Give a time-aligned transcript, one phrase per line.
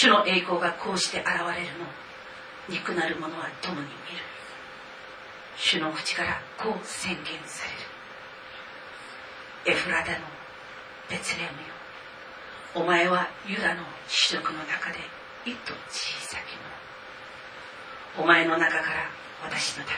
[0.00, 1.84] 主の栄光がこうして現れるの。
[2.68, 4.22] 肉なる者は共に見る。
[5.56, 7.64] 主の口からこう宣言さ
[9.66, 9.76] れる。
[9.76, 10.18] エフラダの
[11.10, 11.74] ベツレムよ。
[12.76, 14.98] お前はユダの種族の中で
[15.44, 16.54] 一と小さき
[18.14, 18.22] 者。
[18.22, 19.10] お前の中から
[19.42, 19.90] 私のた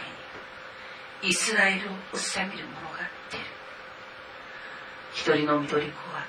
[1.21, 3.45] めにイスラエルを治める者が出る。
[5.13, 6.25] 一人の緑子は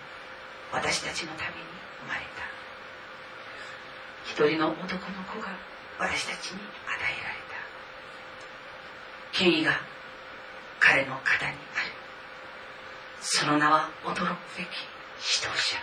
[0.73, 1.70] 私たちのために
[4.31, 4.87] 一人の男の
[5.27, 5.49] 子が
[5.99, 7.35] 私たちに与えられ
[9.33, 9.73] た権威が
[10.79, 11.57] 彼の肩にある
[13.19, 14.17] その名は驚く
[14.57, 14.67] べき
[15.19, 15.77] 指導者。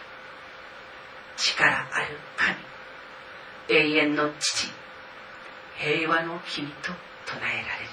[1.36, 2.56] 力ある神。
[3.68, 4.68] 永遠の父
[5.76, 6.90] 平和の君と
[7.26, 7.90] 唱えられる。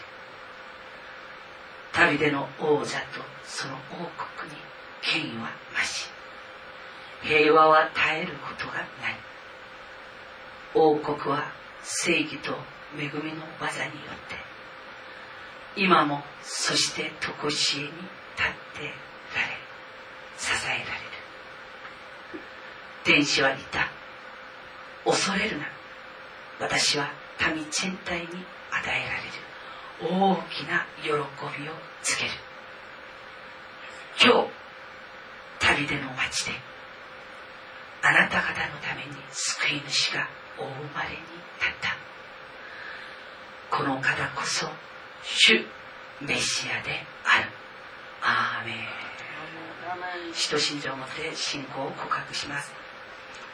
[1.92, 4.10] 旅での王座とその王
[4.40, 4.58] 国に
[5.04, 6.10] 権威は増し。
[7.24, 9.35] 平和は絶えることがない。
[10.76, 11.52] 王国は
[11.84, 12.54] 正義と
[12.98, 18.02] 恵みの技によって今もそして常しえに立っ
[18.74, 19.66] てられ
[20.38, 20.86] 支えられる。
[23.04, 23.90] 天使は言った。
[25.06, 25.66] 恐れるな。
[26.60, 27.10] 私は
[27.54, 28.36] 民全体に与
[28.86, 28.92] え
[30.02, 30.18] られる。
[30.18, 32.32] 大きな喜びをつける。
[34.22, 34.50] 今日
[35.60, 36.52] 旅での町で
[38.02, 41.16] あなた方のために救い主がお生まれに
[41.60, 41.98] なった。
[43.70, 44.68] この方こそ
[45.24, 45.66] 主
[46.22, 47.50] メシアである。
[48.22, 50.34] アーメン。
[50.34, 52.72] 使徒信条をもって信仰を告白します。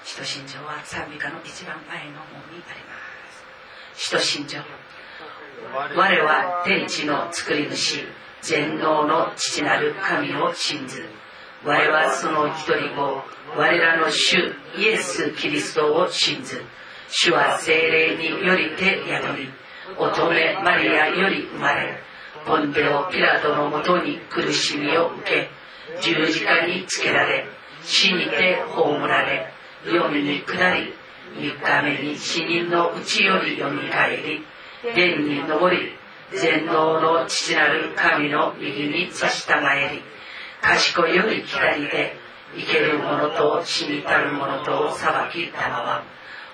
[0.03, 2.95] 使徒信条は賛美歌の一番前の方にありま
[3.95, 4.03] す。
[4.03, 4.59] 使徒信条
[5.95, 8.05] 我は天地の作り主。
[8.41, 11.05] 全能の父なる神を信ず。
[11.63, 13.23] 我はその一人子。
[13.55, 16.63] 我らの主イエス・キリストを信ず
[17.13, 19.49] 主は精霊によりて宿り
[19.97, 21.99] 乙女マリアより生まれ
[22.45, 25.49] ポンテオ・ピラトのもとに苦しみを受け
[26.01, 27.45] 十字架につけられ
[27.83, 29.51] 死にて葬られ
[29.85, 30.93] 読みに下り
[31.35, 34.45] 三日目に死人のうちよりよみがえり
[34.93, 35.77] 天に昇り
[36.33, 40.01] 全能の父なる神の右に差し従えり
[40.61, 42.15] 賢いより左で
[42.55, 46.03] 生ける者と死にたる者とを裁きたまま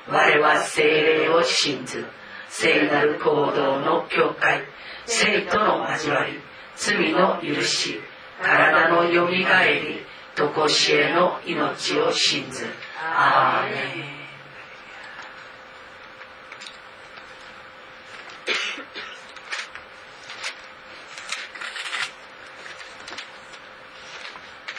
[0.10, 2.06] 我は精霊を信ず
[2.50, 4.62] 聖なる行動の境界
[5.06, 6.40] 生との交わり
[6.76, 8.00] 罪の許し
[8.42, 12.66] 体のよみがえり常しえの命を信ず
[13.02, 14.18] アーメン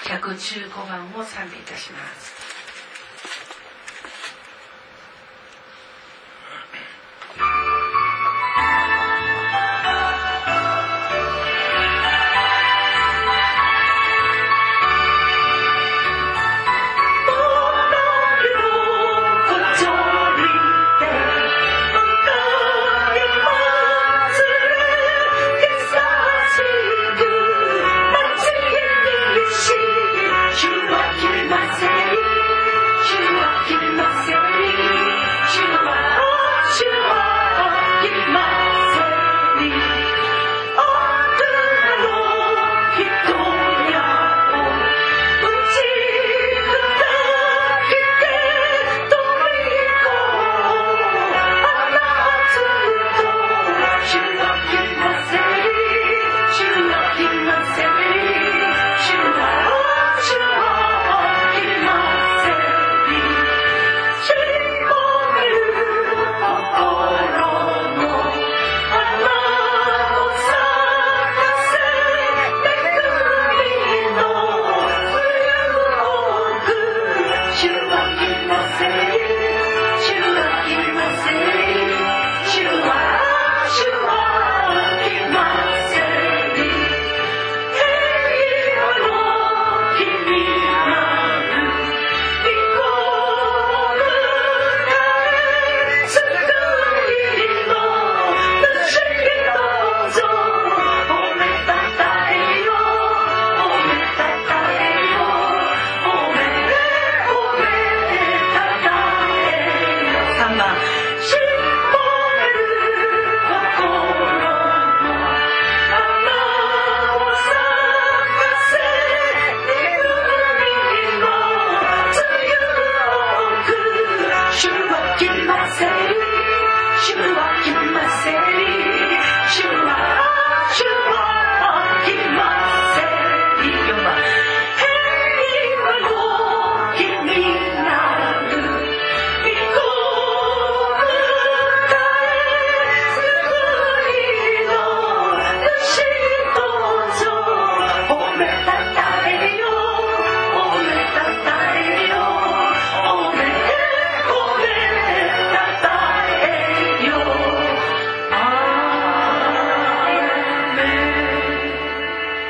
[0.08, 2.37] 115番を賛美いたします。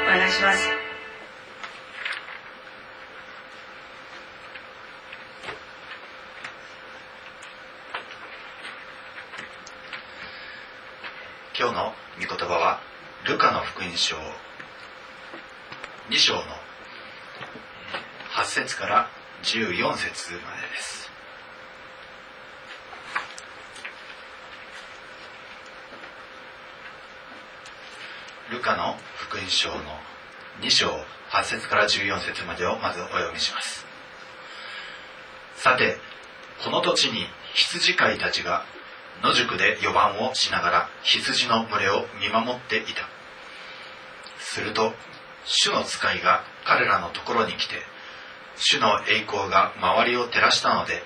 [0.08, 0.68] 願いします。
[11.58, 12.80] 今日の御言葉は
[13.26, 14.16] ルカの福音書
[16.08, 16.40] 2章の
[18.30, 19.10] 8節から
[19.42, 21.17] 14節までです。
[28.58, 29.76] ルカの福音書の
[30.62, 30.88] 2章
[31.30, 33.86] 8節から14節までをまずお読みします。
[35.54, 35.96] さて
[36.64, 37.24] この土地に
[37.54, 38.64] 羊飼いたちが
[39.22, 43.08] 野宿で4番をしながら羊の群れを見守っていた。
[44.40, 44.92] すると
[45.44, 47.76] 主の使いが彼らのところに来て
[48.56, 51.04] 主の栄光が周りを照らしたので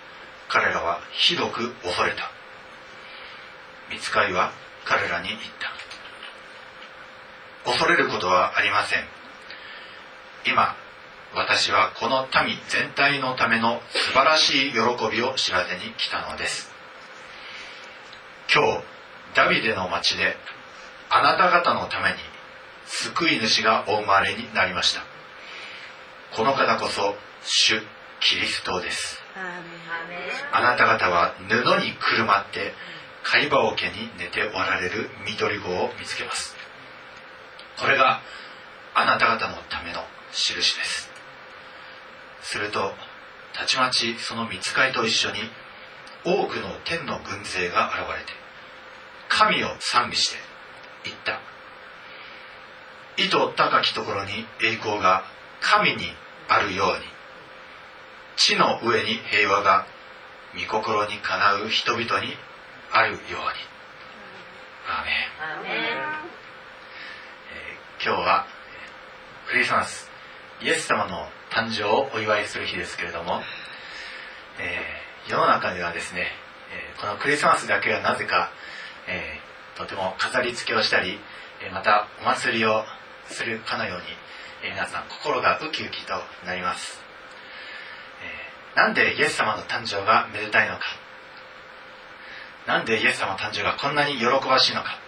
[0.49, 2.31] 彼らはひどく恐れた。
[3.91, 4.53] 見つかいは
[4.87, 5.82] 彼らに言った。
[7.65, 9.05] 恐れることはありません。
[10.47, 10.77] 今
[11.35, 14.79] 私はこの民全体のための素晴らしい喜
[15.11, 16.71] びを知らせに来たのです。
[18.53, 18.85] 今日
[19.35, 20.37] ダビデの町で
[21.09, 22.17] あなた方のために
[22.87, 25.03] 救い主がお生まれになりました。
[26.37, 27.81] この方こそ主
[28.21, 29.23] キリストです。
[30.53, 32.75] あなた方は布にくるまって
[33.23, 36.57] 貝羽桶に寝ておられる緑子を見つけます
[37.79, 38.21] これが
[38.95, 40.01] あなた方のための
[40.33, 41.11] 印です。
[42.43, 42.93] すると
[43.55, 45.39] たちまちその見つかいと一緒に
[46.25, 48.33] 多くの天の軍勢が現れて
[49.29, 50.37] 神を賛美して
[51.05, 51.41] 言った。
[53.17, 55.25] 意図高きところに栄光が
[55.61, 56.07] 神に
[56.49, 57.05] あるように
[58.37, 59.87] 地の上に平和が
[60.55, 62.37] 御心にかなう人々に
[62.91, 63.29] あるように。
[64.89, 66.42] アーメン、
[68.05, 68.47] 今日は
[69.49, 70.11] クリスマス
[70.61, 73.41] イエス様の誕生をお祝いする日ですけれども、
[74.59, 76.27] えー世の中ではですね、
[76.75, 78.51] えこのクリスマスだけはなぜか、
[79.07, 81.17] えーとても飾り付けをしたり、
[81.65, 82.83] えまたお祭りを
[83.29, 84.05] するかのように、
[84.69, 86.15] え皆さん心がウキウキと
[86.45, 87.01] なります、
[88.75, 90.83] えーなんでイエス様の誕生がめでたいのか。
[92.67, 95.02] なんでイエス様の誕生がこんなに喜ばしいのか。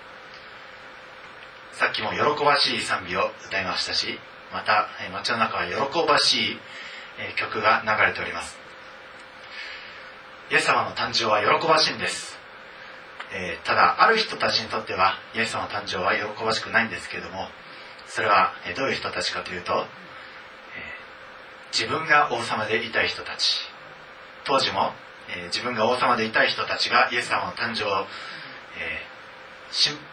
[1.79, 4.19] さっきも喜ばしい賛美を歌いましたし
[4.53, 6.59] また街の中は喜ばしい
[7.37, 8.57] 曲が流れております。
[10.51, 12.37] イエス様の誕生は喜ばしいんです、
[13.33, 17.49] えーただある人たちにとってはイエス様の誕生は喜ばしくないんですけれども
[18.07, 19.85] それはどういう人たちかというと、えー
[21.77, 23.59] 自分が王様でいたい人たち。
[24.45, 24.93] 当時も、
[25.29, 28.07] えー自分が王様でいたい人たちがイエス様の誕生を、
[28.79, 30.05] えー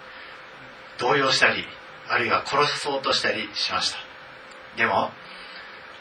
[1.02, 1.66] 動揺したり
[2.08, 3.98] あるいは殺そうとしたりしました。
[4.78, 5.12] でも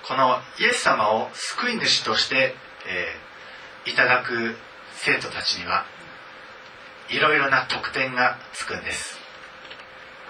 [0.06, 2.54] このイエス様を救い主として、
[2.86, 3.30] えー
[3.86, 4.56] いただく
[4.92, 5.84] 生徒たちには
[7.08, 9.18] いろいろな特典がつくんです。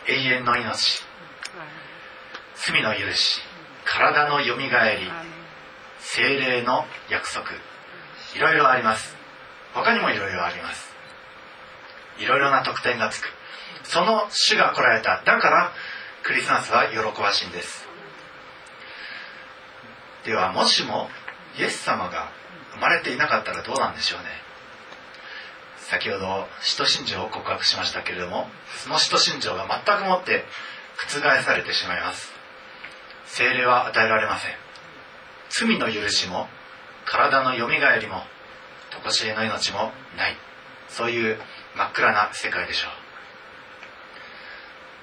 [0.09, 1.03] 永遠の命。
[2.55, 3.41] 罪の許し。
[3.85, 5.11] 体のよみがえり。
[5.99, 7.49] 精霊の約束。
[8.35, 9.15] いろいろあります。
[9.75, 10.95] 他にもいろいろあります。
[12.19, 13.29] いろいろな特典がつく。
[13.91, 15.23] その主が来られた。
[15.25, 15.73] だから
[16.23, 17.89] クリスマスは喜ばしいんです。
[20.25, 21.09] ではもしも
[21.59, 22.31] イエス様が
[22.75, 24.27] 生まれていなかったらどうなんでしょうね。
[25.79, 30.45] 先ほど使徒信条を告白しましたけれどもその使徒信条が全くもって
[31.09, 32.33] 覆されてしまいます。
[33.27, 34.55] 精霊は与えられません。
[35.49, 36.47] 罪の許しも
[37.07, 38.23] 体のよみがえりも
[39.05, 40.37] 常しえの命もない。
[40.89, 41.41] そういう
[41.75, 43.00] 真っ暗な世界でしょう。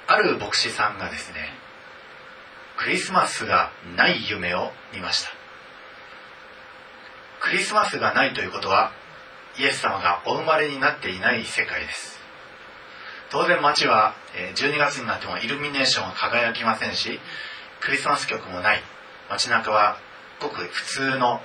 [0.08, 1.50] ある牧師さんがですね
[2.78, 5.30] クリスマスがない夢を見ました。
[7.40, 8.92] クリスマスがないということは
[9.58, 12.20] イエス様がお生まれになっていない世界です。
[13.30, 14.14] 当然街は
[14.56, 17.20] 12月になってもイルミネーションは輝きませんし
[17.82, 18.84] クリスマス曲もない。
[19.30, 19.98] 街中は
[20.40, 21.42] ごく普通の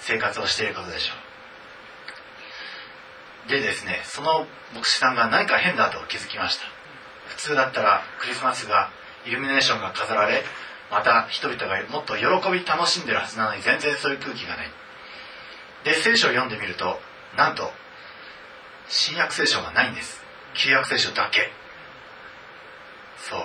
[0.00, 1.14] 生活をしていることでしょ
[3.46, 3.50] う。
[3.50, 6.77] でですねその牧師さんが何か変だと気づきました。
[7.28, 8.90] 普通だったらクリスマスが
[9.26, 10.42] イルミネーションが飾られ
[10.90, 14.70] また人々がもっと喜び楽しんでるはずなのに全然そういう空気がない。
[15.84, 16.98] で聖書を読んでみると
[17.36, 17.70] なんと
[18.88, 20.22] 新約聖書がないんです。
[20.54, 21.50] 旧約聖書だけ。
[23.18, 23.40] そう。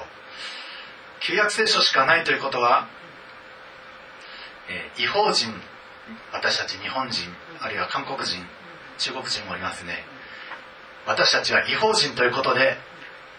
[1.20, 2.88] 旧約聖書しかないということは、
[4.70, 5.54] えー、違法人
[6.32, 8.44] 私たち日本人あるいは韓国人
[8.98, 10.06] 中国人もいますね。
[11.06, 12.78] 私たちは違法人ということで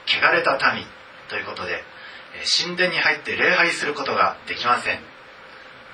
[0.06, 0.84] 汚れた民
[1.28, 1.82] ということで
[2.58, 5.00] 神殿に入って礼拝することができません。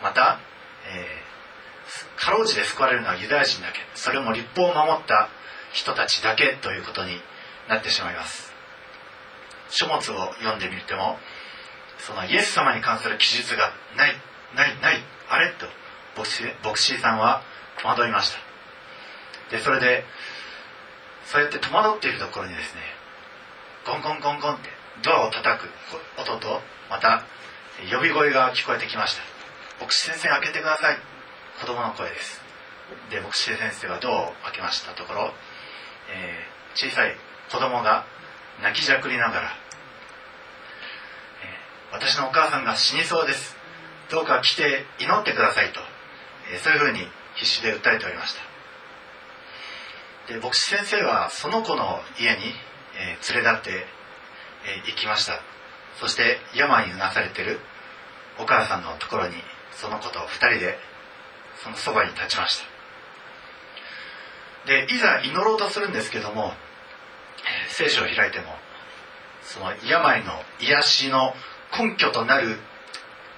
[0.02, 0.40] また、
[0.86, 3.78] えー、かろうじて救われるのはユダヤ人だけ。
[3.94, 5.28] それも立法を守った
[5.72, 7.20] 人たちだけということに
[7.68, 8.52] なってしまいます。
[9.68, 11.18] 書物を読んでみても
[11.98, 14.14] そのイエス様に関する記述がない
[14.56, 15.52] ないないあれ？
[15.52, 15.66] と
[16.16, 17.42] 牧師牧師さんは
[17.80, 19.56] 戸惑いました。
[19.56, 20.04] でそれで
[21.26, 22.80] そうやって戸惑っているところにですね
[23.90, 24.68] ゴンゴンゴンゴンって
[25.02, 25.68] ドアを叩く
[26.20, 27.24] 音とまた
[27.90, 29.22] 呼び声が聞こえてきました。
[29.80, 30.98] 牧師先生開けてください。
[31.60, 32.40] 子供の声です。
[33.10, 35.32] で牧師先生はドアを開けましたところ、
[36.14, 37.16] えー、小さい
[37.50, 38.04] 子供が
[38.62, 39.50] 泣きじゃくりながら、
[41.92, 43.56] えー、私のお母さんが死にそうです。
[44.08, 45.80] どうか来て祈ってくださいと、
[46.52, 47.00] えー、そういうふうに
[47.34, 48.36] 必死で訴えておりまし
[50.28, 50.32] た。
[50.32, 52.54] で牧師先生はその子の家に、
[53.00, 53.86] え連れ立って
[54.66, 55.40] え行きました。
[55.98, 57.58] そして病にうなされてる
[58.38, 59.34] お母さんのところに
[59.72, 60.78] その子と2人で
[61.62, 62.66] そのそばに立ちました。
[64.66, 66.52] でいざ祈ろうとするんですけども
[67.68, 68.46] 聖書を開いても
[69.42, 71.34] その病の癒しの
[71.78, 72.58] 根拠となる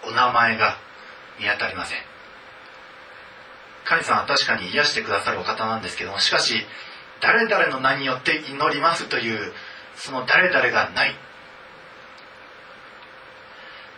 [0.05, 0.79] お名前が
[1.39, 1.99] 見当たりません。
[3.85, 6.65] 神様は確かに癒してくださるお方なんですけどもしかし
[7.23, 9.53] 誰々の名によって祈りますという
[9.95, 11.15] その誰々がない。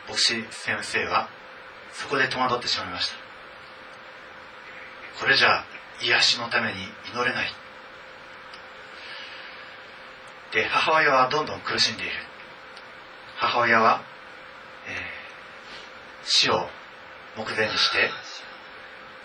[0.07, 1.29] 牧師先生は
[1.93, 3.17] そこで戸惑ってしまいました。
[5.21, 5.65] これじゃ
[6.03, 6.75] 癒しのために
[7.13, 7.49] 祈れない。
[10.53, 12.13] で母親はどんどん苦しんでいる。
[13.37, 14.03] 母親は、
[14.87, 14.93] えー、
[16.27, 16.69] 死を
[17.37, 18.11] 目前にして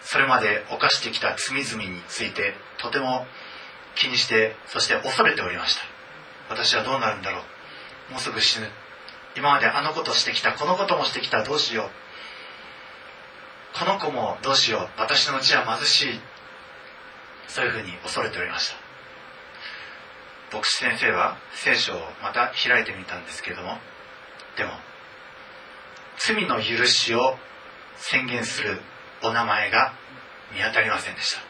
[0.01, 3.27] それまで犯してきた罪々についてとても
[3.95, 5.81] 気にしてそして恐れておりました。
[6.49, 7.43] 私はどうなるんだろ
[8.09, 8.13] う。
[8.13, 8.67] もうすぐ死ぬ。
[9.35, 11.89] 今まであのことしてきたこのこともしてきたどうしよう。
[13.77, 14.89] この子もどうしよう。
[14.99, 16.19] 私のうちは貧しい。
[17.47, 18.89] そういうふうに恐れておりました。
[20.51, 23.77] 牧師先生は聖書をまた開いてみたんですけれども
[24.57, 24.71] でも
[26.17, 27.37] 罪の許しを
[27.97, 28.81] 宣言する
[29.23, 29.93] お名前が
[30.53, 31.48] 見当たりませんでした。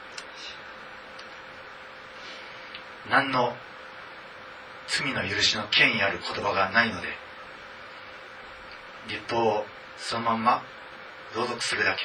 [3.10, 3.54] 何の
[4.88, 7.08] 罪の許しの権威ある言葉がないので
[9.10, 9.66] 立法を
[9.98, 10.64] そのまんま
[11.36, 12.02] 朗読するだけ。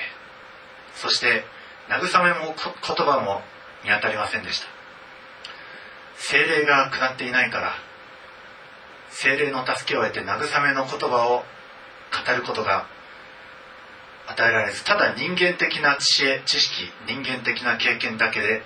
[0.94, 1.44] そして
[1.88, 3.42] 慰めも言葉も
[3.84, 4.66] 見当たりませんでした。
[6.16, 7.74] 精霊が下っていないから
[9.10, 11.44] 精霊の助けを得て慰めの言葉を
[12.12, 12.86] 語ることが
[14.26, 18.62] 与えられずただ人間的な知恵知識人間的な経験だけで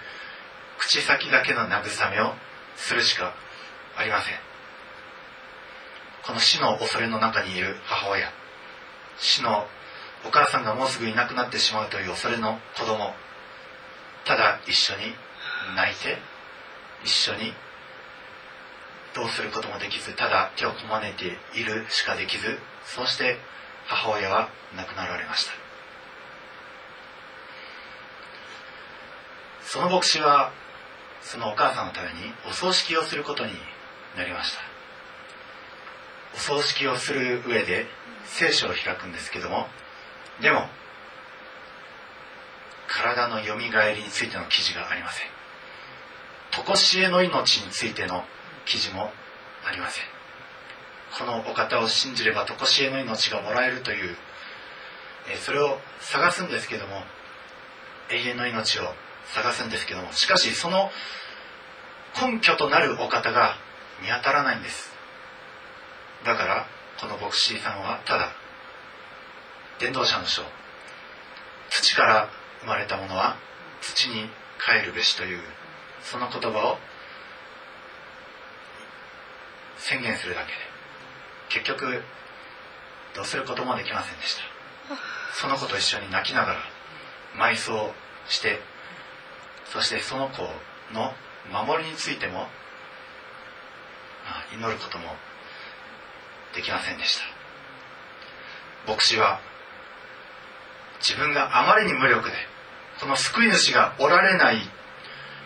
[0.79, 2.33] 口先だけの慰めを
[2.77, 3.35] するしか
[3.97, 4.35] ありません。
[6.25, 8.31] この死の恐れの中にいる母親。
[9.19, 9.67] 死の
[10.25, 13.13] お母さんがもうすぐいなくなってしまうという恐れの子供。
[14.25, 15.15] ただ一緒に
[15.75, 16.19] 泣いて
[17.05, 17.53] 一緒に
[19.15, 23.39] どうすることもできずただ手をこまねているしかできずそうして
[23.87, 25.53] 母親は亡くなられました。
[29.63, 30.53] その牧師は
[31.23, 33.53] そのお母さんのためにお葬式をすることに
[34.17, 34.61] なりました。
[36.35, 37.87] お葬式をする上で
[38.25, 39.67] 聖書を開くんですけども
[40.41, 40.69] でも
[42.87, 45.29] 体のよみがえりについての記事がありません。
[46.67, 48.25] 常しえの命についての
[48.65, 49.13] 記事も
[49.67, 50.05] ありません。
[51.19, 54.17] このお方を信じれば常しえの命がもらえるという
[55.41, 57.03] それを探すんですけども
[58.11, 58.95] 永遠の命を
[59.35, 60.91] 探すんですけどもしかしその
[62.21, 63.57] 根拠となるお方が
[64.03, 64.93] 見当たらないんです。
[66.25, 66.67] だから
[67.01, 68.33] この牧師さんはただ
[69.79, 70.43] 伝道者の書
[71.71, 72.29] 土から
[72.61, 73.37] 生まれたものは
[73.81, 75.41] 土に帰るべしという
[76.03, 76.79] その言葉を
[79.77, 80.53] 宣言するだけで
[81.51, 82.03] 結局
[83.15, 84.43] どうすることもできませんでした。
[85.35, 86.61] その子と一緒に泣きながら
[87.37, 87.93] 埋葬
[88.29, 88.59] して
[89.73, 90.43] そしてその子
[90.93, 91.13] の
[91.53, 92.47] 守りについても
[94.55, 95.05] 祈ることも
[96.55, 98.93] できませんでした。
[98.93, 99.41] 牧師は
[101.01, 102.35] 自分があまりに無力で
[103.01, 104.59] この救い主がおられない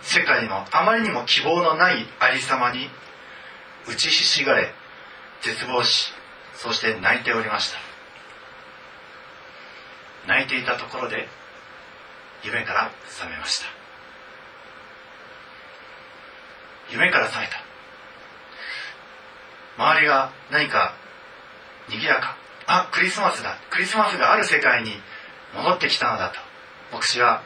[0.02, 2.88] 世界のあまりにも希望のないありさまに
[3.88, 4.73] 打ちひしがれ
[5.43, 6.12] 絶望し
[6.55, 7.79] そして泣いておりました。
[10.29, 11.29] 泣いていたところで
[12.45, 13.67] 夢から覚めました。
[16.93, 17.57] 夢から覚めた。
[19.79, 20.95] 周りが何か
[21.89, 22.37] 賑やか。
[22.67, 23.57] あクリスマスだ。
[23.71, 24.93] クリスマスがある世界に
[25.55, 26.39] 戻ってきたのだと。
[26.95, 27.43] 牧師は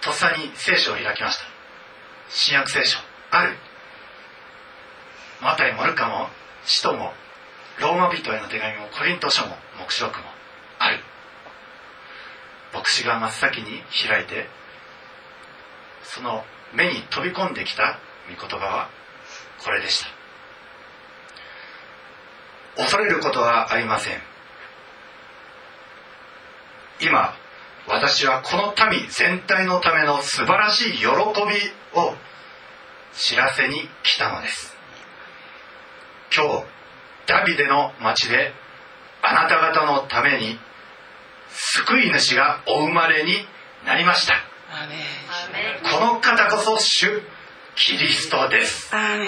[0.00, 1.44] とっさに聖書を開きました。
[2.30, 2.98] 新約聖書。
[3.30, 3.56] ある。
[5.42, 6.28] マタイもルカも
[6.64, 7.12] 使徒も
[7.80, 10.24] ローマ人への手紙もコリント書も黙示録も
[10.78, 11.00] ある。
[12.72, 14.46] 牧師が真っ先に開いて
[16.04, 17.98] その目に飛び込んできた
[18.34, 18.88] 御言葉は
[19.58, 20.08] これでした。
[22.76, 24.22] 恐れることはありません。
[27.00, 27.34] 今
[27.86, 31.08] 私はこの民全体のための素晴らしい喜び
[31.98, 32.14] を
[33.12, 34.76] 知らせに来たのです。
[36.34, 36.64] 今日
[37.26, 38.52] ダビデの町で
[39.22, 40.58] あなた方のために
[41.48, 43.32] 救い主がお生まれに
[43.84, 44.34] なりました。
[45.90, 47.22] この方こそ主
[47.76, 48.94] キリストです。
[48.94, 49.26] アメ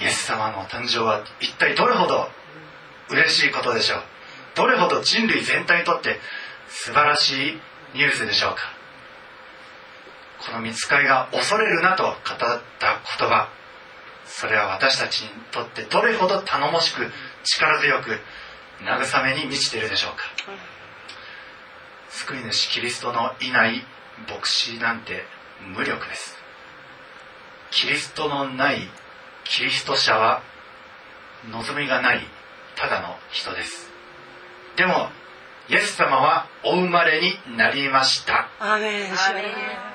[0.00, 0.02] ン。
[0.02, 2.28] イエス様の誕生は一体どれほど
[3.10, 4.02] 嬉しいことでしょう。
[4.56, 6.18] どれほど人類全体にとって
[6.68, 7.60] 素晴らしい
[7.94, 8.60] ニュースでしょうか。
[10.46, 13.48] この見つかりが恐れるなと語った言葉。
[14.26, 17.10] それは私たちにとってどれほど頼もしく
[17.44, 18.20] 力強く
[18.82, 20.24] 慰めに満ちているでしょうか。
[22.10, 23.84] 救い主キリストのいない
[24.28, 25.24] 牧師なんて
[25.66, 26.36] 無力です。
[27.70, 28.78] キリストのない
[29.44, 30.42] キリスト者は
[31.50, 32.20] 望みがない
[32.76, 33.90] ただの人です。
[34.76, 35.10] でも
[35.68, 38.48] イエス様はお生まれになりました。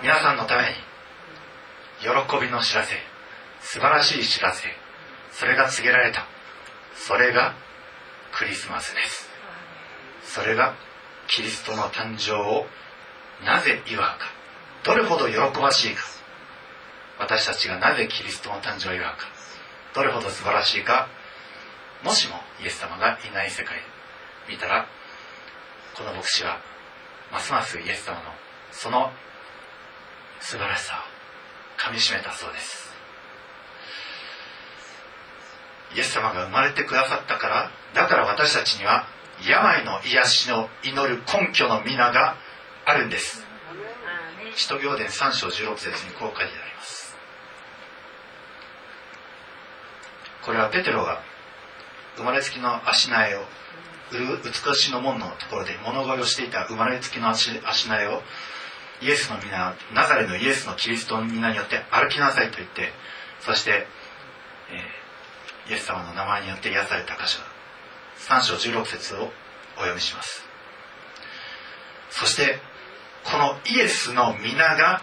[0.02, 0.70] 皆さんのために
[2.02, 2.96] 喜びの知らせ
[3.62, 4.68] 素晴らしい知らせ
[5.32, 6.26] それが告げられた。
[6.96, 7.56] それが
[8.32, 9.30] クリスマスです。
[10.24, 10.76] それが
[11.28, 12.66] キリストの誕生を
[13.46, 14.35] なぜ祝うか
[14.86, 16.04] どれほど喜ばしいか。
[17.18, 19.26] 私たちがなぜキリストの誕生を祝うか。
[19.96, 21.08] どれほど素晴らしいか。
[22.04, 23.78] もしもイエス様がいない世界
[24.48, 24.86] 見たら
[25.96, 26.60] この牧師は
[27.32, 28.22] ますますイエス様の
[28.72, 29.12] その
[30.40, 30.94] 素晴らしさ
[31.78, 32.94] をかみしめたそうです。
[35.96, 39.08] イエス様が生まれてくださったからだから私たちには
[39.48, 42.36] 病の癒しの祈る根拠の皆が
[42.86, 43.45] あるんです。
[44.56, 47.16] 使徒行伝3章16節にこう書いてあります。
[50.46, 51.22] これはペテロが
[52.18, 53.42] 生まれつきの足苗を
[54.12, 58.22] 売る美しの門のところで物乞いをしていた生まれつきの足足苗を
[59.02, 62.94] イエスの皆ナザレのイエスのキリストの皆によって歩きなさいと言って
[63.42, 63.88] そして、
[65.68, 67.40] えー、イエス様の名前によって癒された箇所
[68.30, 69.32] 3章16節を
[69.76, 70.46] お読みします。
[72.12, 72.60] そして
[73.26, 75.02] このイエスの皆が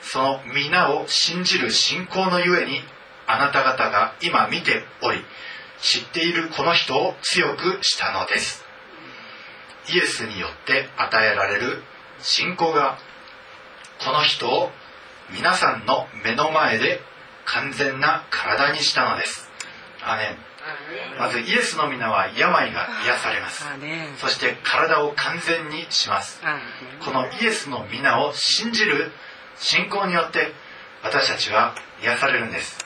[0.00, 2.80] その皆を信じる信仰のゆえに
[3.26, 5.18] あなた方が今見ており
[5.80, 8.64] 知っているこの人を強くしたのです。
[9.88, 11.82] イエスによって与えられる
[12.20, 12.98] 信仰が
[14.04, 14.70] この人を
[15.30, 17.00] 皆さんの目の前で
[17.44, 19.50] 完全な体にしたのです。
[20.02, 20.55] アメン。
[21.18, 23.64] まずイエスの皆は病が癒されます。
[24.18, 26.40] そして体を完全にします。
[27.04, 29.12] このイエスの皆を信じる
[29.56, 30.52] 信仰によって
[31.02, 32.84] 私たちは癒されるんです。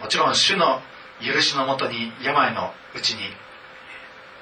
[0.00, 0.80] もちろん主の
[1.20, 3.22] 許しのもとに病のうちに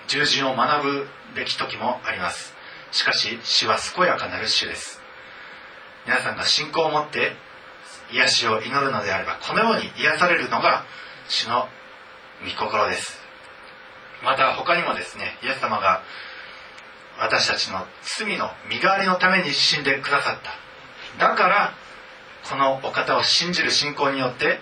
[0.09, 2.55] 従順を学ぶべき時もあります。
[2.91, 5.01] しかし死は健やかなる主です。
[6.07, 7.33] 皆さんが信仰を持って
[8.12, 10.85] 癒しを祈るのであればこのように癒されるのが
[11.29, 11.69] 主の
[12.44, 13.20] 御心です。
[14.22, 16.02] また他にもですねイエス様が
[17.18, 17.87] 私たちの
[18.18, 21.28] 罪の身代わりのために死んでくださった。
[21.28, 21.72] だから
[22.48, 24.59] このお方を信じる信仰によって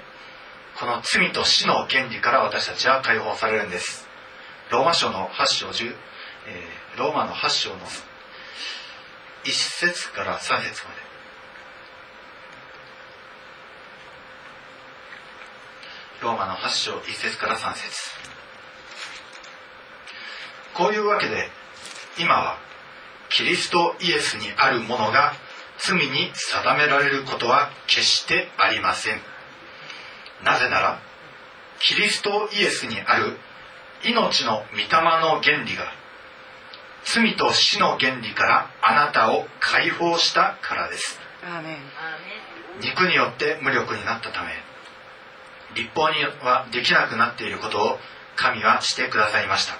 [0.78, 4.08] この罪と死の原理から私たちは解放されるんです。
[4.70, 5.94] ローマ書の8章10、
[6.46, 7.76] えー、ローマの8章の
[9.44, 11.09] 1節から3節まで。
[16.22, 18.10] ローマの8章1節から3節。
[20.74, 21.48] こういうわけで
[22.18, 22.58] 今は
[23.30, 25.32] キリストイエスにあるものが
[25.78, 29.20] 罪に定められることは決してありません。
[30.44, 31.00] なぜなら
[31.78, 33.38] キリストイエスにある
[34.04, 34.88] 命の御霊
[35.20, 35.84] の原理が
[37.04, 41.18] 罪と死の原理からあなたを解放したからです。
[42.80, 44.52] 肉によって無力になったため
[45.74, 47.98] 立法にはできなくなっていることを
[48.36, 49.74] 神はしてくださいました。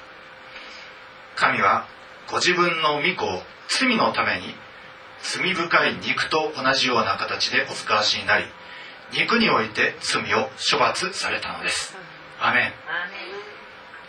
[1.37, 1.87] 神は
[2.31, 4.55] ご自分の御子を罪のために
[5.23, 8.45] 罪深い肉と同じような形でお使わしになり
[9.13, 11.97] 肉において罪を処罰されたのです。
[12.41, 12.73] アメン。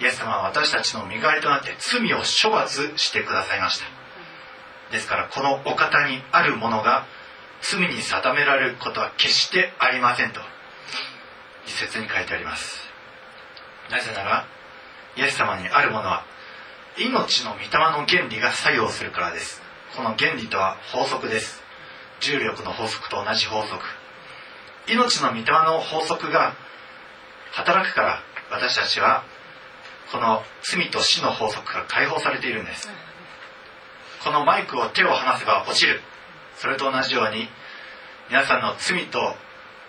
[0.03, 3.85] イエス様は私たちの身代わりとなって罪を処罰してくださいました。
[4.91, 7.05] ですからこのお方にあるものが
[7.61, 10.41] 罪に定められることは決してありませんと
[11.65, 12.87] 一節に書いてあります。
[13.89, 14.45] なぜなら
[15.17, 16.23] イエス様にあるものは
[16.97, 19.61] 命の御霊の原理が作用するからです。
[19.95, 21.61] この原理とは法則です。
[22.21, 23.83] 重力の法則と同じ法則。
[24.87, 26.55] 命の御霊の法則が
[27.51, 29.23] 働くから私たちは
[30.11, 32.89] この罪と死の法則から解放されているんです。
[34.23, 36.01] このマイクを手を離せば落ちる。
[36.57, 37.47] それと同じように
[38.29, 39.35] 皆さんの罪と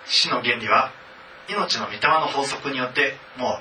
[0.07, 0.91] 死の原理は
[1.49, 3.59] 命の御霊の法則によっても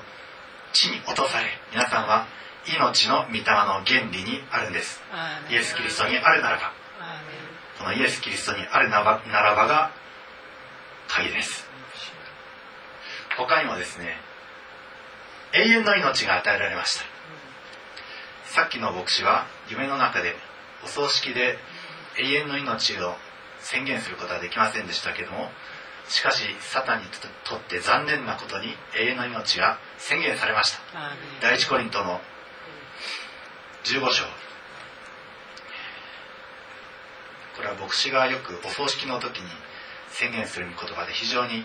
[0.72, 2.26] 地に落とされ皆さんは
[2.66, 5.00] 命の御霊の原理にあるんです。
[5.50, 6.72] イエス・キリストにあるならば
[7.78, 9.20] このイエス・キリストにあるなら
[9.54, 9.90] ばが
[11.08, 11.68] 鍵です。
[13.36, 14.16] 他にもですね
[15.54, 17.04] 永遠の命が与えられました。
[18.44, 20.36] さっきの牧師は夢の中で
[20.84, 21.58] お葬式で
[22.18, 23.16] 永遠の命を
[23.60, 25.50] 宣言することはできませんでしたけども
[26.08, 27.06] しかしサタンに
[27.44, 30.78] とって残念なことに永遠の命が宣言されました。
[31.40, 32.20] 第一コリントの
[33.84, 34.24] 15章。
[37.56, 39.48] これは牧師がよくお葬式の時に
[40.08, 41.64] 宣言する言葉で非常に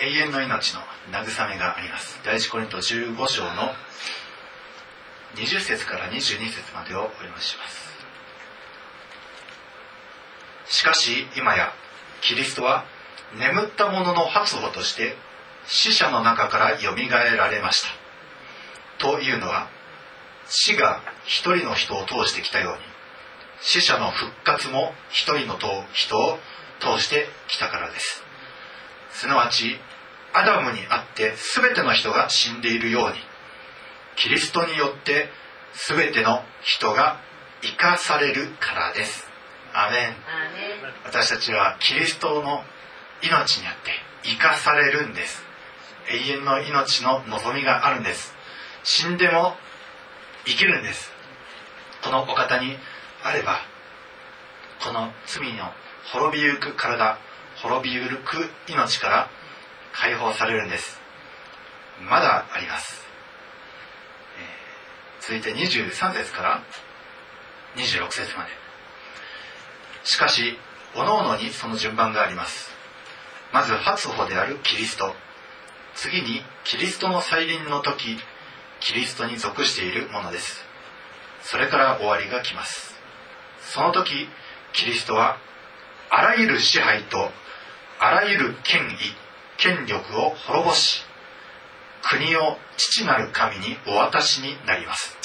[0.00, 2.20] 永遠の命の慰めがあります。
[2.24, 3.74] 第一コリント15章の
[5.34, 7.88] 20節から22節までをお読みします。
[10.66, 11.72] しかし今や
[12.20, 12.84] キリストは
[13.36, 15.16] 眠った者の発歩として
[15.66, 17.88] 死者の中からよみがえられました。
[18.98, 19.68] というのは
[20.48, 22.78] 死が一人の人を通してきたように
[23.60, 25.58] 死者の復活も一人の
[25.92, 26.38] 人を
[26.80, 28.24] 通してきたからです。
[29.10, 29.78] すなわち
[30.32, 33.16] アダムにあって全ての人が死んでいるように
[34.16, 35.28] キリストによって
[35.88, 37.20] 全ての人が
[37.62, 39.28] 生かされるからです。
[39.72, 40.16] アメン。
[41.04, 42.64] 私たちはキリストの
[43.22, 45.42] 命にあって生かされるんです。
[46.10, 48.34] 永遠の命の望みがあるんです。
[48.84, 49.54] 死んでも
[50.46, 51.12] 生きるんです。
[52.02, 52.76] このお方に
[53.22, 53.58] あれば
[54.80, 55.72] この罪の
[56.12, 57.18] 滅びゆく体
[57.56, 59.30] 滅びゆく命から
[59.92, 61.00] 解放されるんです。
[62.08, 63.02] まだあります、
[64.38, 66.62] えー、続いて23節から
[67.76, 68.50] 26節まで。
[70.04, 70.56] しかし
[70.94, 72.77] 各々にその順番があります。
[73.52, 75.14] まず初歩であるキリスト。
[75.94, 78.18] 次にキリストの再臨の時
[78.80, 80.64] キリストに属しているものです。
[81.42, 82.94] それから終わりが来ます。
[83.60, 84.28] その時
[84.72, 85.38] キリストは
[86.10, 87.30] あらゆる支配と
[87.98, 88.96] あらゆる権威
[89.56, 91.04] 権力を滅ぼし
[92.02, 95.16] 国を父なる神にお渡しになります。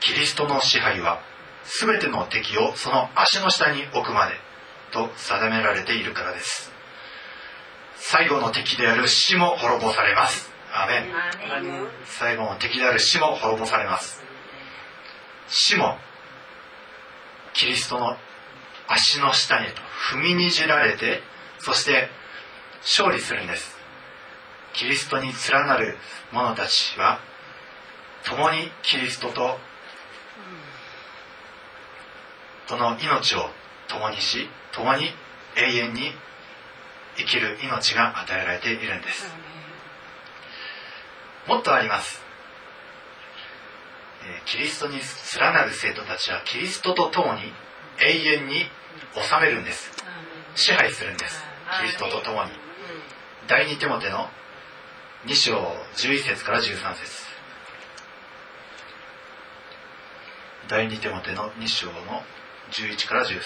[0.00, 1.20] キリストの支配は
[1.64, 4.34] 全ての敵をその足の下に置くまで
[4.92, 6.71] と定められているからです。
[8.04, 10.50] 最後の敵である死も滅ぼされます。
[10.72, 11.12] アメン。
[12.04, 14.20] 最後の敵である死も滅ぼされます。
[15.48, 15.96] 死も
[17.54, 18.16] キリストの
[18.88, 19.80] 足の下にと
[20.12, 21.22] 踏みにじられて
[21.60, 22.08] そして
[22.80, 23.76] 勝利するんです。
[24.72, 25.96] キリストに連なる
[26.32, 27.20] 者たちは
[28.24, 29.58] 共にキリストと
[32.68, 33.48] この命を
[33.88, 35.10] 共にし共に
[35.56, 36.12] 永遠に
[37.16, 39.26] 生きる命が与えられているんです。
[41.46, 42.22] もっとあります。
[44.46, 47.40] キリストに連なる生徒たちはキリストと共に
[48.00, 49.90] 永遠に治めるんです。
[50.54, 51.42] 支配するんです。
[51.80, 52.50] キリストと共に。
[53.48, 54.28] 第二手モての
[55.26, 55.56] 2章
[55.96, 57.32] 11節から13節。
[60.68, 61.92] 第二手モての2章の
[62.70, 63.40] 11から13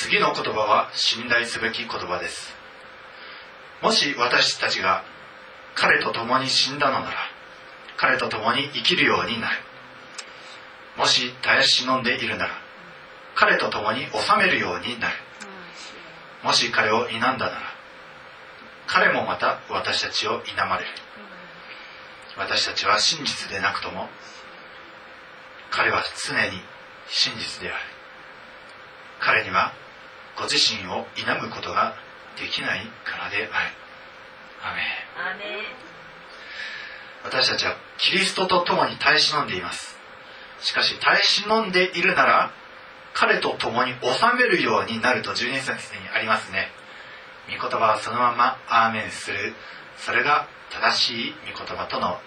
[0.00, 2.54] 次の言葉は信頼すべき言葉です。
[3.82, 5.02] もし私たちが
[5.74, 7.16] 彼と共に死んだのなら
[7.96, 9.56] 彼と共に生きるようになる。
[10.96, 12.52] もし絶え忍んでいるなら
[13.34, 15.16] 彼と共に治めるようになる。
[16.44, 17.58] もし彼を否んだなら
[18.86, 20.90] 彼もまた私たちを否まれる。
[22.36, 24.08] 私たちは真実でなくとも
[25.72, 26.62] 彼は常に
[27.08, 27.78] 真実である。
[29.18, 29.72] 彼には
[30.38, 31.94] ご自身を否むことが
[32.38, 33.48] できないからである。
[34.62, 34.80] アメ
[37.24, 39.98] 私たちはキリストと共に耐え忍んでいます。
[40.60, 42.52] しかし耐え忍んでいるなら
[43.14, 46.68] 彼と共に収めるようになると12節にありますね。
[47.48, 49.54] 御言葉はそのままアーメンする。
[49.98, 52.18] それが正しい御言葉との、えー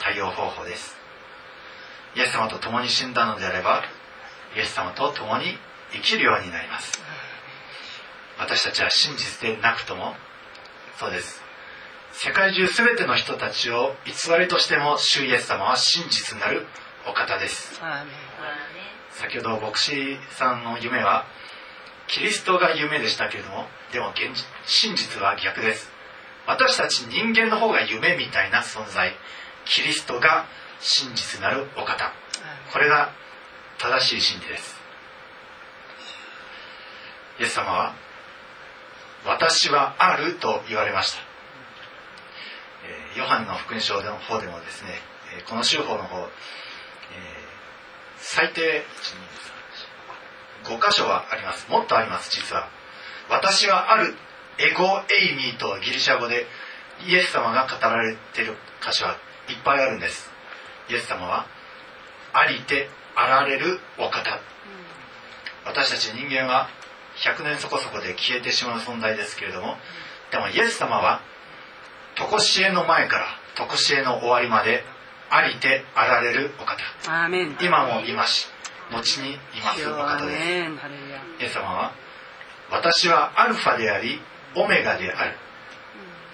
[0.00, 0.96] 対応方法です。
[2.14, 3.82] イエス様と共に死んだのであれば
[4.56, 5.58] イエス様と共に
[5.92, 6.92] 生きるようになります。
[8.38, 10.14] 私たちは真実でなくとも
[10.98, 11.42] そうです。
[12.12, 16.66] 世界中全ての人たちを偽りとしても主イエス様は真実なる
[17.06, 17.80] お方です。
[19.12, 21.26] 先ほど牧師さんの夢は
[22.06, 25.90] キリストが夢でしたけれどもでも現実真実は逆です。
[26.46, 29.12] 私たち人間の方が夢みたいな存在。
[29.64, 30.46] キリストが
[30.80, 32.12] 真実なるお方。
[32.72, 33.12] これが
[33.78, 34.77] 正しい真理です
[37.38, 37.94] イエス様は
[39.26, 41.18] 私はあると言われました。
[42.86, 44.90] えーヨハネの福音書の方でもですね
[45.38, 46.26] えーこの州法の方、えー
[48.20, 48.82] 最低
[50.64, 51.70] 5箇所はあります。
[51.70, 52.68] もっとあります実は。
[53.30, 54.14] 私はある
[54.58, 56.46] エゴエイミーとギリシャ語で
[57.06, 59.16] イエス様が語られている箇所は
[59.48, 60.30] いっぱいあるんです。
[60.90, 61.46] イエス様は
[62.32, 64.40] ありてあられるお方。
[65.64, 66.68] 私たち人間は
[67.24, 69.76] 100年そこそこで消えてしまう存在ですけれども
[70.30, 71.20] でもイエス様は
[72.16, 73.26] 常しえの前から
[73.56, 74.84] 常しえの終わりまで
[75.30, 76.76] ありてあられるお方。
[77.60, 78.42] 今もいます。
[78.42, 78.48] し
[78.90, 81.42] 後にいますお方です。
[81.42, 81.92] イエス様は
[82.70, 84.20] 私はアルファであり
[84.54, 85.36] オメガである。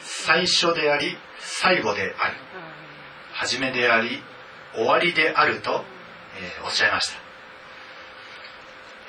[0.01, 2.35] 最初であり最後である。
[3.33, 4.23] 初めであり
[4.75, 5.85] 終わりであると、
[6.39, 7.15] えーおっしゃいました、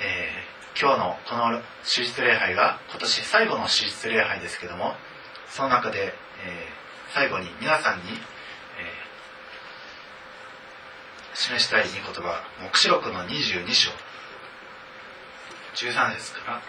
[0.00, 4.92] えー今日のこの手術礼拝が今年最後の手術礼拝ですけども
[5.48, 8.16] その中で、えー最後に皆さんに、えー
[11.34, 13.90] 示したい言葉黙示録の22章
[15.74, 16.62] 13節から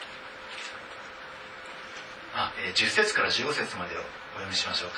[2.36, 4.04] あ、えー10節から15節までをお
[4.36, 4.90] 読みしましょう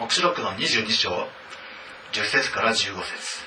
[0.00, 1.10] 黙示録の22章
[2.12, 3.44] 10節から15節。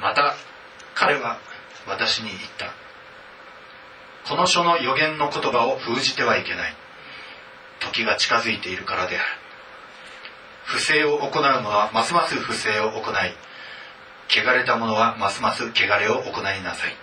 [0.00, 0.34] また
[0.96, 1.38] 彼は
[1.86, 2.72] 私に言った。
[4.28, 6.74] この書の予言の言葉を封じてはいけない。
[7.80, 9.26] 時が近づいているからである。
[10.64, 13.36] 不正を行う者はますます不正を行い
[14.28, 16.96] 汚れた者はますます汚れを行いなさい。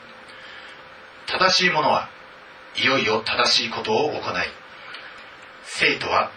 [1.27, 2.09] 正しい者は
[2.75, 4.21] いよいよ正しいことを行い
[5.63, 6.31] 生徒は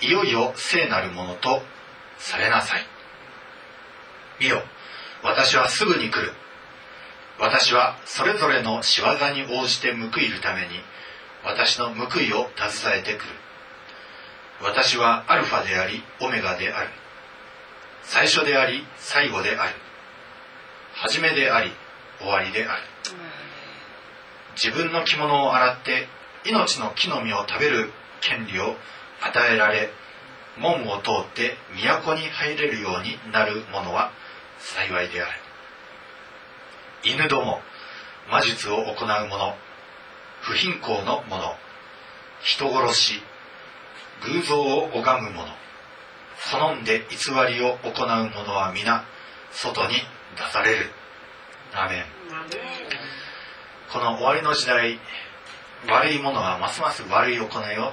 [0.00, 1.62] いよいよ聖なるものと
[2.18, 2.86] されなさい。
[4.40, 4.62] 見よ
[5.24, 6.32] 私はすぐに来る。
[7.38, 10.80] 私はそれぞれの仕業に応じて報いるために
[11.44, 13.30] 私の報いを携えてくる。
[14.62, 16.88] 私はアルファでありオメガである。
[18.02, 19.74] 最初であり最後である。
[20.94, 21.70] 初めであり
[22.18, 22.82] 終わりである。
[24.54, 26.08] 自分の着物を洗って
[26.46, 28.76] 命の木の実を食べる権利を
[29.20, 29.90] 与えられ
[30.58, 34.10] 門を通って都に入れるようになる者は
[34.58, 35.45] 幸いである。
[37.06, 37.60] 犬ども
[38.28, 39.54] 魔術を行う者
[40.40, 41.56] 不貧困の者
[42.42, 43.22] 人殺し
[44.24, 45.48] 偶像を拝む者
[46.52, 49.04] 好んで偽りを行う者は皆
[49.52, 49.94] 外に
[50.36, 50.90] 出される。
[51.72, 52.04] アーメン。
[53.92, 54.98] この終わりの時代
[55.88, 57.92] 悪い者はますます悪い行いを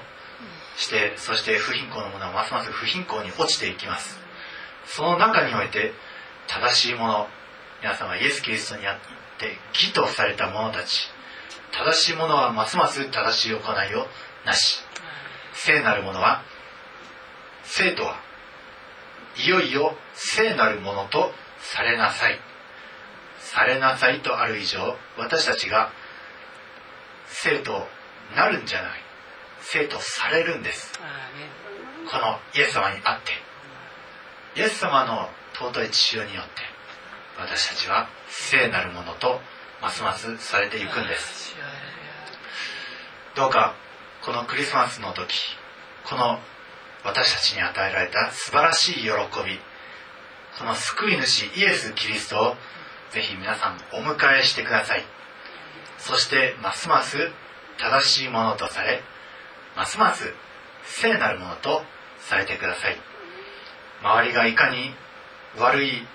[0.76, 4.20] してそして不貧困の者はますます不貧困に落ちていきます。
[4.86, 5.94] その中において
[6.48, 7.28] 正しい者
[7.84, 8.98] 皆様イエス・キリストにあっ
[9.38, 11.10] て義とされた者たち
[11.74, 14.08] 正しい者はますます正しい行いを
[14.46, 14.82] なし。
[15.54, 16.44] 聖なる者は
[17.64, 18.16] 生徒は
[19.38, 22.40] いよいよ聖なるものとされなさい。
[23.40, 25.92] されなさいとある以上私たちが
[27.28, 27.86] 生徒
[28.36, 28.92] なるんじゃない。
[29.60, 30.94] 生徒されるんです。
[32.10, 33.20] このイエス様にあっ
[34.56, 34.62] て。
[34.62, 36.73] イエス様の尊い血潮によって
[37.38, 39.40] 私たちは聖なるものと
[39.82, 41.56] ますますされていくんです。
[43.36, 43.76] どうか
[44.22, 45.58] このクリスマスの時
[46.06, 46.40] この
[47.04, 49.60] 私たちに与えられた素晴らしい喜び
[50.58, 52.56] この救い主イエス・キリストを
[53.12, 55.04] ぜひ皆さんお迎えしてください。
[55.98, 57.18] そしてますます
[57.78, 59.02] 正しいものとされ
[59.76, 60.34] ますます
[60.84, 61.82] 聖なるものと
[62.20, 62.98] されてください。
[64.02, 64.94] 周りがいかに
[65.58, 66.08] 悪い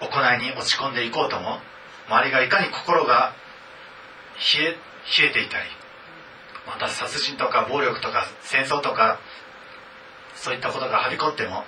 [0.00, 1.58] 行いに落ち込んでいこうとも
[2.08, 3.34] 周りがいかに心が
[4.56, 5.64] 冷え冷えていたり
[6.66, 9.18] また殺人とか暴力とか戦争とか
[10.34, 11.64] そういったことがはびこっても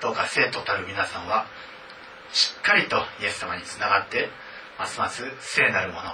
[0.00, 1.46] どうか生徒たる皆さんは
[2.32, 4.28] しっかりとイエス様につながって
[4.78, 6.12] ますます聖なるもの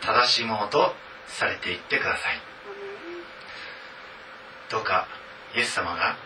[0.00, 0.94] 正しいものと
[1.26, 2.40] されていってください。
[4.70, 5.06] どうか
[5.56, 6.16] イエス様が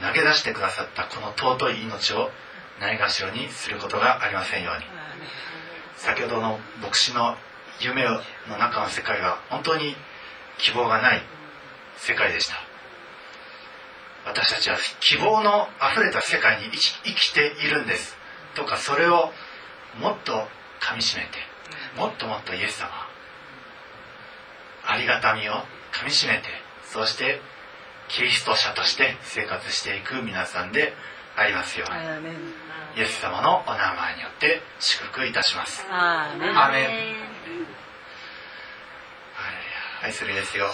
[0.00, 2.30] 投げ出してくださったこの尊い命を
[2.80, 4.84] ないがしろにすることがありませんように。
[5.96, 7.36] 先ほどの牧師の
[7.80, 8.20] 夢の
[8.58, 9.96] 中の世界は本当に
[10.58, 11.22] 希望がない
[11.96, 12.56] 世界でした。
[14.26, 18.16] 私たちは希望のあふれた世界に生きているんです。
[18.56, 19.30] とかそれを
[20.00, 20.32] もっと
[20.80, 21.28] かみしめて
[21.96, 22.90] もっともっとイエス様
[24.84, 26.48] ありがたみをかみしめて
[26.84, 27.40] そして
[28.08, 30.92] キリスト者として生活していく皆さんで
[31.36, 31.86] ありますよ。
[31.88, 31.96] うに
[32.96, 35.84] イエス様のお名前によって祝福いたします。
[35.90, 37.26] アーメン。
[40.02, 40.66] 愛するイエスよ。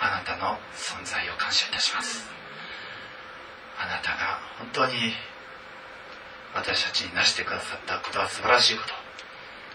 [0.00, 2.28] あなたの存在を感謝いたします。
[3.78, 4.92] あなたが本当に
[6.54, 8.92] 私たちに成してくださったことは素晴らしいこと。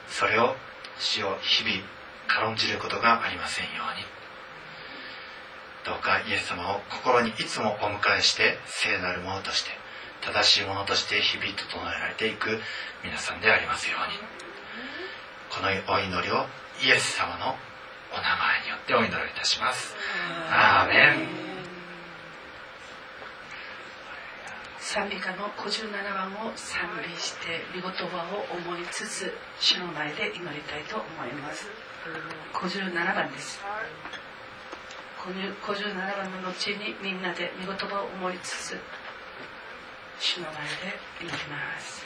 [0.09, 0.55] それを
[0.99, 1.83] 死を日々
[2.27, 4.05] 軽んじることがありませんように。
[5.85, 9.82] どうかイエス様を心にいつもお迎えして聖なるものとして
[10.25, 12.59] 正しいものとして日々整えられていく
[13.03, 14.17] 皆さんでありますように。
[15.51, 16.45] このお祈りを
[16.81, 17.55] イエス様の
[18.11, 19.95] お名前によってお祈りいたします。
[20.49, 21.43] アーメン。
[24.79, 31.67] 賛美歌の57番を賛美して見事葉を思いつつ主の前で祈りたいと思います。
[32.53, 33.59] 57番です。
[35.23, 38.77] 57番の後にみんなで見事葉を思いつつ
[40.19, 42.03] 主の前で祈ります。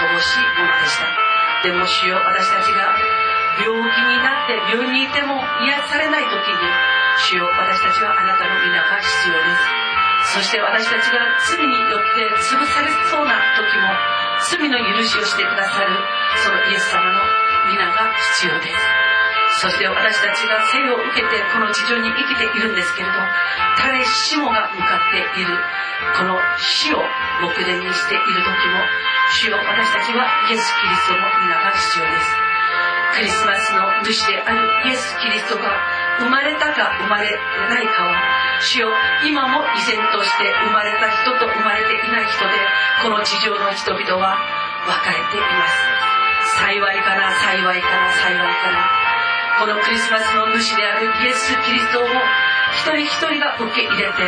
[0.00, 1.04] 乏しいものでした。
[1.62, 2.96] でも主よ私たちが
[3.60, 6.56] 病気になって病院にいても癒されない時に
[7.28, 10.34] 主よ私たちはあなたの皆が必要です。
[10.34, 13.92] そして私たちが罪によって潰されそうな時も
[14.48, 15.96] 罪の許しをしてくださる
[16.44, 17.20] そのイエス様の
[17.68, 19.09] 皆が必要です。
[19.58, 23.14] そして私たちが生を受けてこの地上に生きているんですけれど
[23.78, 25.58] 誰しもが向かっている。
[26.16, 26.98] この死を
[27.44, 28.80] 目前にしている時も
[29.30, 32.50] 主よ私たちはイエス・キリストの皆が必要です。
[33.12, 35.68] クリスマスの主であるイエス・キリストが
[36.18, 37.28] 生まれたか生まれ
[37.68, 38.16] ないかは
[38.60, 38.88] 主よ
[39.26, 42.56] 今も依然として生まれた人と生まれていない人で
[43.02, 44.38] この地上の人々は
[44.86, 46.56] 分かれています。
[46.56, 49.09] 幸いかな幸いかな幸いかな。
[49.58, 52.06] このクリスマスの主であるイエス・キリストを
[52.76, 54.22] 一人一人が受け入れて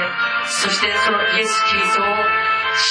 [0.49, 2.07] そしてそのイエス・キリストを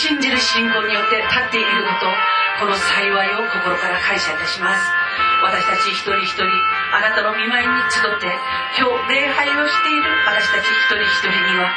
[0.07, 5.01] 信じる信仰によって立っていることこの幸いを心から感謝いたします。
[5.41, 6.45] 私たち一人一人
[6.93, 8.29] あなたの見舞いに集って
[8.77, 11.73] 今日礼拝をしている私たち一人一人には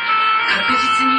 [0.53, 1.17] 確実に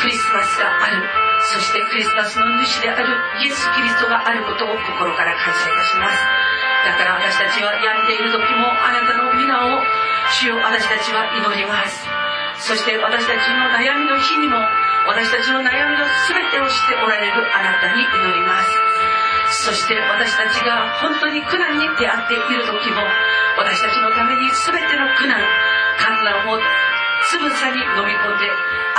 [0.00, 1.04] クリスマスがある
[1.52, 3.04] そしてクリスマスの主である
[3.44, 6.47] イエス・キリストがあることを心から感謝いたします。
[6.84, 9.82] だから私たちは病んでいる時もあなたの皆を
[10.38, 12.06] 主よ私たちは祈ります。
[12.58, 14.58] そして私たちの悩みの日にも
[15.06, 18.88] 私たちの悩みの全てを知っておられるあなたに祈ります。
[19.64, 23.00] そして私たちが本当に苦難に出会っている時も
[23.56, 25.40] 私たちのために全ての苦難
[25.98, 26.60] 観難を
[27.26, 28.46] つぶさに飲み込んで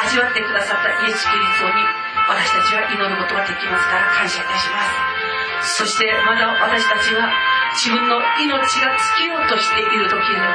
[0.04, 1.86] 味わってくださったイエス・キリストに
[2.28, 5.19] 私たちは祈ることができますから感謝いたします。
[5.62, 7.30] そしてまだ私たちは
[7.76, 10.48] 自分の命が尽きようとしている時でも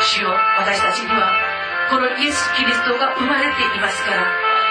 [0.00, 1.32] 主よ私たちには
[1.90, 4.26] このイエス・キリストが生まれていますから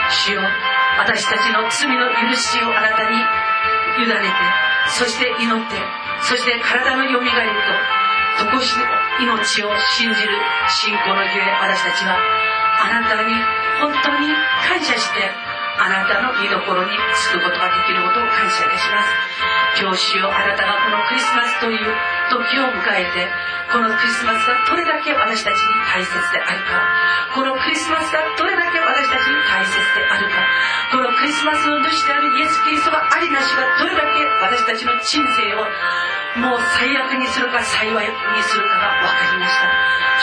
[0.09, 0.41] 主よ
[0.97, 3.17] 私たちの罪の許しをあなたに
[4.01, 5.75] 委ねてそして祈って
[6.21, 7.53] そして体のよみがえり
[8.37, 8.75] ととこし
[9.19, 10.29] 命を信じる
[10.67, 12.17] 信仰のゆえ私たちは
[12.81, 13.33] あなたに
[13.79, 14.33] 本当に
[14.67, 15.50] 感謝して
[15.81, 19.81] あなたの見どころに着くことができることを感謝いたします。
[19.81, 21.81] 今日主よあなたがこのクリスマスという
[22.29, 23.25] 時を迎えて
[23.73, 26.85] このクリスマスがどれだけ私たちに大切であるか。
[27.33, 30.37] このクリスマスがどれだけ私たちに大切であるか。
[30.91, 34.21] このクリスマスの主であるイエス・キリストがありなしがどれだけ
[34.53, 35.65] 私たちの人生を
[36.45, 39.65] もう最悪にするか幸いにするかが分かりました。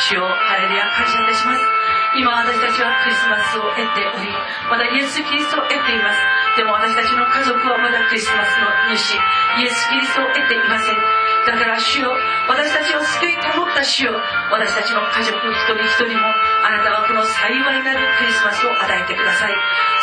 [0.06, 1.77] 主をハレルヤ感謝いたします。
[2.18, 4.26] 今私たちはクリスマスを得ており
[4.66, 6.18] まだイエス・キリストを得ています。
[6.58, 9.14] でも私たちの家族はまだクリスマスの主
[9.62, 10.98] イエス・キリストを得ていません。
[11.46, 12.10] だから主よ
[12.50, 14.18] 私たちを救い保った主よ
[14.50, 16.26] 私たちの家族一人一人も
[16.66, 19.54] あなたはこの幸いなるクリスマスを与えてください。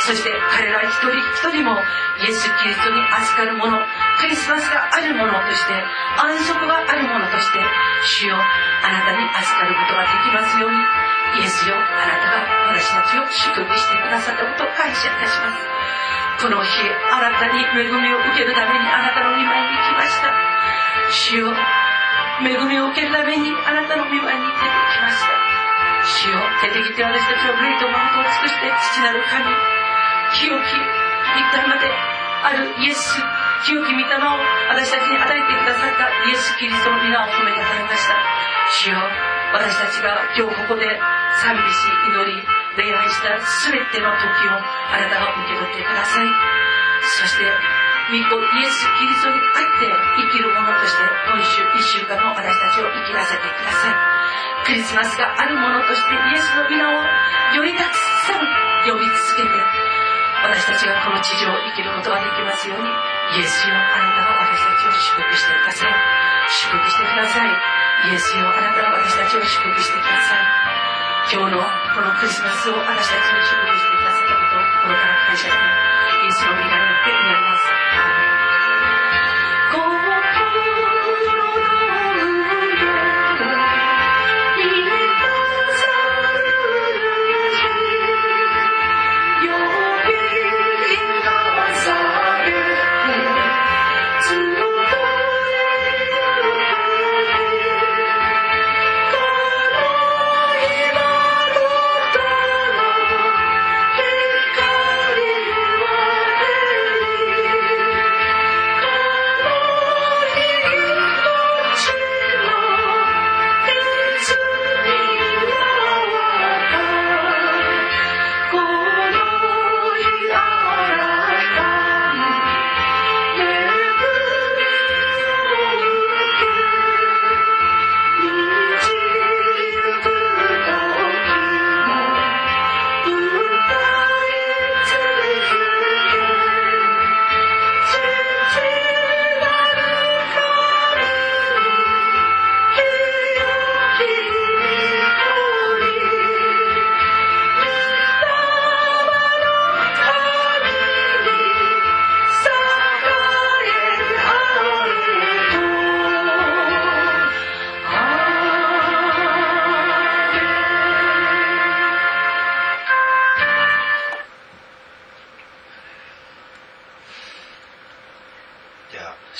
[0.08, 1.76] そして彼ら一人一人も
[2.24, 3.76] イエス・キリストに預かるもの
[4.24, 5.76] クリスマスがあるものとして
[6.16, 7.60] 安息があるものとして
[8.08, 11.05] 主よあなたに預かることができますように。
[11.36, 11.76] イエスよ。
[11.76, 15.60] あなたが私たちを祝福してくださったことを感謝いたします。
[16.42, 20.32] この日新たに恵みを受けるためにあなたの御前に来ました。
[21.12, 21.54] 主よ
[22.44, 25.32] 恵みを受けるためにあなたの御前に出てきました。
[26.06, 29.44] 主よ出てきて私たちを愛と誠を尽くして父なる神。
[30.36, 31.92] 清き御霊まで
[32.44, 33.20] あるイエス
[33.66, 38.55] 清き御霊を私たちに与えてくださったイエス・キリストの皆を褒めたたえました。
[38.72, 38.98] 主よ
[39.54, 40.90] 私たちが今日ここで
[41.42, 42.42] 賛美し祈り
[42.78, 43.38] 礼拝した
[43.70, 46.28] 全ての時をあなたが受け取ってください。
[47.06, 47.46] そして
[48.10, 53.96] 御子イエス・キリストにあって生きる者として今週1週間の私たちを生きらせてください。
[54.66, 57.06] クリスマスがあるものとしてイエスの皆を
[57.54, 57.94] よりたく
[58.26, 58.42] さん
[58.90, 59.50] 呼び続けて
[60.42, 65.94] 私たちがこの地上を生きることができますようにイエスよあなたが私たちを祝福してください。
[66.50, 67.75] 祝福してください。
[68.04, 70.44] イエスよあなたは私たちを祝福してください
[71.32, 71.64] 今日の
[71.96, 77.85] このクリスマスを私たちに祝福してくださったことを心から感謝しイエスの皆によって祈ります。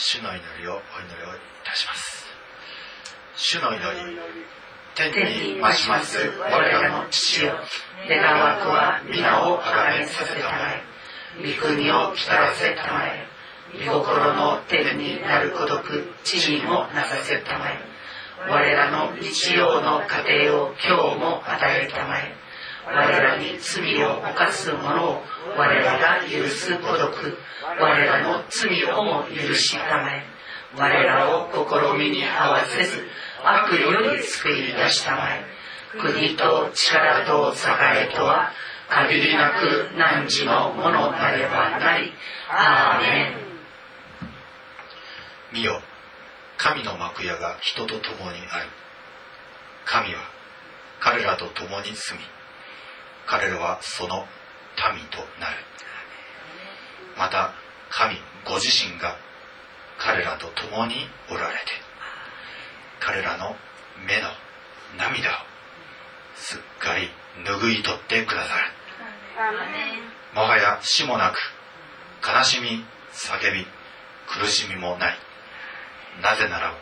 [0.08, 2.28] 主の祈りをお祈りをいたします。
[3.36, 4.20] 主の祈り
[4.94, 5.10] 天
[5.56, 6.20] に増します。
[6.42, 7.54] 我らの父よ。
[8.08, 10.58] 願わくは皆をあがめさせたま
[11.42, 11.58] え。
[11.58, 13.26] 御国を来たらせたまえ。
[13.84, 15.82] 御心の天になる孤独
[16.24, 17.80] 地にもなさせたまえ。
[18.48, 22.45] 我らの日曜の家庭を今日も与えたまえ。
[22.86, 25.22] 我らに罪を犯す者を
[25.58, 27.38] 我らが許す孤独。
[27.80, 30.24] 我らの罪をも許したまえ
[30.78, 33.04] 我らを試みに合わせず
[33.44, 35.44] 悪より救い出したまえ。
[36.00, 38.52] 国と力と栄とは
[38.90, 42.14] 限りなく汝のものなればなり。
[42.50, 43.36] アーメン。
[45.54, 45.82] 見よ。
[46.58, 48.70] 神の幕屋が人と共にある。
[49.86, 50.22] 神は
[51.00, 52.26] 彼らと共に住み
[53.26, 54.26] 彼らはその
[54.94, 55.58] 民となる。
[57.18, 57.54] また
[57.90, 58.16] 神
[58.46, 59.18] ご自身が
[59.98, 61.72] 彼らと共におられて
[63.00, 63.56] 彼らの
[64.06, 64.28] 目の
[64.98, 65.34] 涙を
[66.36, 67.10] すっかり
[67.46, 68.72] 拭い取ってくださる。
[70.34, 71.38] もはや死もなく
[72.26, 73.66] 悲しみ叫び
[74.28, 75.18] 苦しみもない。
[76.22, 76.74] なぜなら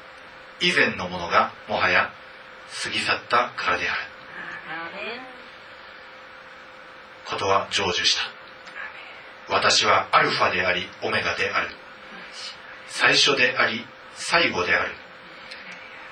[0.59, 2.11] 以前のものがもはや
[2.83, 4.01] 過ぎ去ったからである
[7.25, 9.53] ことは成就した。
[9.53, 11.69] 私はアルファでありオメガである。
[12.87, 14.91] 最初であり最後である。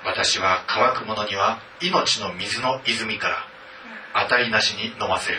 [0.04, 3.46] 私は乾く者には命の水の泉から
[4.14, 5.38] 値なしに飲ませる。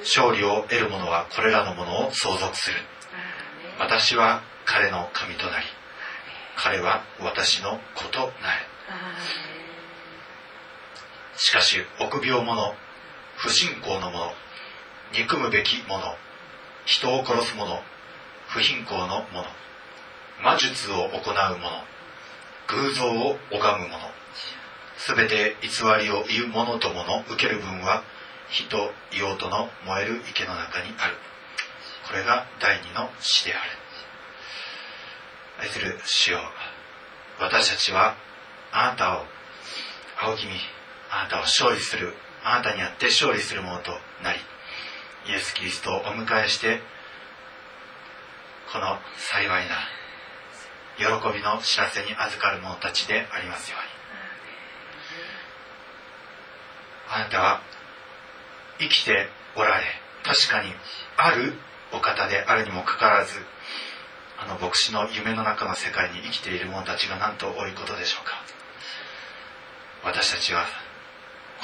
[0.00, 2.76] 勝利を得る者はこれらのものを相続する。
[3.78, 5.66] 私は彼の神となり
[6.56, 8.32] 彼は私の子となる。
[11.36, 12.74] しかし臆病者
[13.36, 14.32] 不信仰の者
[15.12, 16.16] 憎むべき者
[16.84, 17.82] 人を殺す者
[18.48, 19.44] 不貧困の者
[20.42, 21.84] 魔術を行う者
[22.68, 24.10] 偶像を拝む者
[24.98, 25.68] すべて偽
[26.02, 28.02] りを言う者ともの受ける分は
[28.48, 31.16] 火と硫黄との燃える池の中にある。
[32.06, 33.70] これが第二の死である。
[35.58, 36.40] 愛する主よ
[37.40, 38.14] 私たちは
[38.72, 39.24] あなたを
[40.20, 40.50] 青君
[41.10, 42.12] あなたを勝利する
[42.48, 43.90] あなたにあって勝利するものと
[44.22, 44.38] なり
[45.28, 46.80] イエス・キリストをお迎えして
[48.72, 49.74] この幸いな
[50.96, 51.04] 喜
[51.36, 53.96] びの知らせに預かる者たちでありますように。
[57.08, 57.62] あなたは
[58.78, 59.84] 生きておられ
[60.22, 60.72] 確かに
[61.16, 61.54] ある
[61.92, 63.40] お方であるにもかかわらず
[64.38, 68.34] あの牧師の夢の中の世界に生きている者たちがなんと多いことでしょうか。
[70.04, 70.85] 私たちは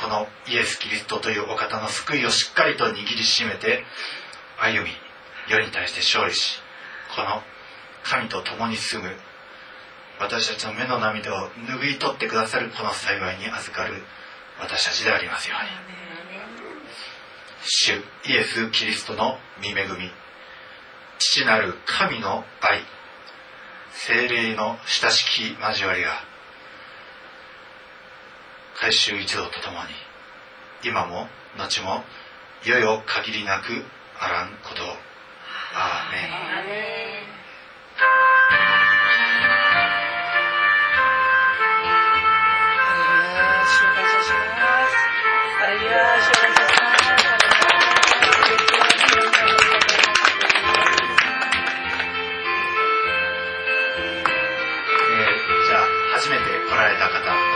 [0.01, 3.85] このイエス・キリストというお方の救いをしっかりと握りしめて
[4.59, 4.91] 歩み
[5.49, 6.61] 世に対して勝利し
[7.15, 7.43] この
[8.05, 9.11] 神と共に住む
[10.19, 14.03] 私たちの目の涙を拭い取ってくださるこの幸いに預かる
[14.61, 16.03] 私たちでありますように。
[17.65, 20.11] 主イエス・キリストの御恵み
[21.19, 22.81] 父なる神の愛
[23.93, 26.32] 精霊の親しき交わりが
[28.83, 29.91] 改宗一同とともに
[30.83, 32.03] 今も後も
[32.67, 33.85] いよいよ限りなく
[34.19, 34.87] あらんことを。
[35.73, 36.11] アー。
[36.11, 36.33] メン
[56.15, 57.52] 初めて来られた方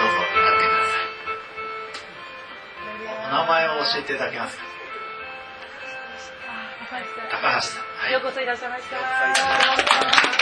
[3.28, 4.62] お名前を教えていただけますか？
[7.30, 10.35] 高橋さん、はい、ようこそいらっしゃいました